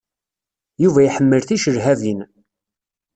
Yuba 0.83 0.99
iḥemmel 1.03 1.41
ticelhabin. 1.47 2.19